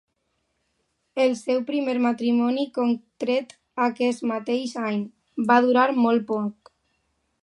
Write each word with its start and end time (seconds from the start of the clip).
El 1.25 1.33
seu 1.41 1.59
primer 1.67 1.93
matrimoni, 2.05 2.65
contret 2.77 3.53
aquest 3.89 4.25
mateix 4.33 4.75
any, 4.87 5.05
va 5.53 5.63
durar 5.67 5.87
molt 6.07 6.27
poc. 6.33 6.73